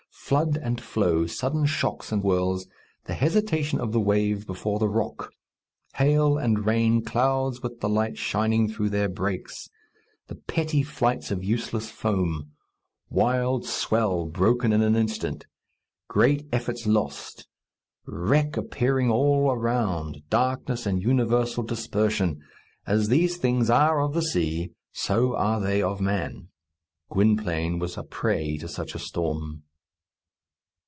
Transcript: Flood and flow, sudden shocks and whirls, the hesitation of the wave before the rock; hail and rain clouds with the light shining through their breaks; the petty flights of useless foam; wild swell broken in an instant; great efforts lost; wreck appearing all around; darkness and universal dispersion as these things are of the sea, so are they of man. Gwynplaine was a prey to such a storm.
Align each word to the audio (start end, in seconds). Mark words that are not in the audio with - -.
Flood 0.13 0.55
and 0.63 0.79
flow, 0.79 1.25
sudden 1.27 1.65
shocks 1.65 2.09
and 2.09 2.21
whirls, 2.21 2.65
the 3.03 3.15
hesitation 3.15 3.81
of 3.81 3.91
the 3.91 3.99
wave 3.99 4.47
before 4.47 4.79
the 4.79 4.87
rock; 4.87 5.33
hail 5.95 6.37
and 6.37 6.65
rain 6.65 7.03
clouds 7.03 7.61
with 7.61 7.81
the 7.81 7.89
light 7.89 8.17
shining 8.17 8.69
through 8.69 8.91
their 8.91 9.09
breaks; 9.09 9.69
the 10.27 10.35
petty 10.35 10.83
flights 10.83 11.31
of 11.31 11.43
useless 11.43 11.89
foam; 11.91 12.51
wild 13.09 13.65
swell 13.65 14.25
broken 14.25 14.71
in 14.71 14.81
an 14.81 14.95
instant; 14.95 15.47
great 16.07 16.47
efforts 16.53 16.87
lost; 16.87 17.45
wreck 18.05 18.55
appearing 18.55 19.11
all 19.11 19.51
around; 19.51 20.19
darkness 20.29 20.85
and 20.85 21.01
universal 21.03 21.61
dispersion 21.63 22.41
as 22.87 23.09
these 23.09 23.35
things 23.35 23.69
are 23.69 23.99
of 23.99 24.13
the 24.13 24.21
sea, 24.21 24.71
so 24.93 25.35
are 25.35 25.59
they 25.59 25.81
of 25.81 25.99
man. 25.99 26.47
Gwynplaine 27.09 27.79
was 27.79 27.97
a 27.97 28.03
prey 28.03 28.55
to 28.59 28.69
such 28.69 28.95
a 28.95 28.99
storm. 28.99 29.63